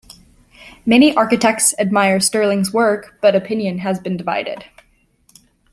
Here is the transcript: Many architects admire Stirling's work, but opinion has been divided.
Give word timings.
Many 0.83 1.15
architects 1.15 1.75
admire 1.77 2.19
Stirling's 2.19 2.73
work, 2.73 3.19
but 3.21 3.35
opinion 3.35 3.77
has 3.77 3.99
been 3.99 4.17
divided. 4.17 4.65